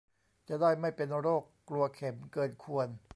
[0.47, 2.87] จะได้ไม่เป็นโรคกลัวเข็มเกินควร